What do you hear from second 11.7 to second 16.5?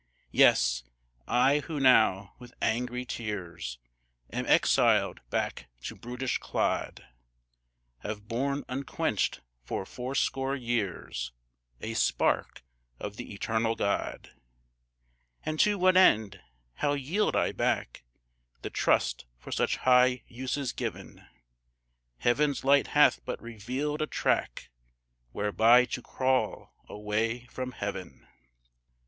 A spark of the eternal God; And to what end?